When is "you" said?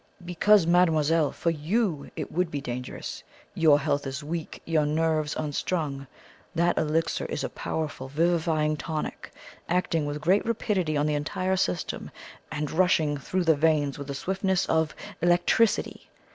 1.51-2.09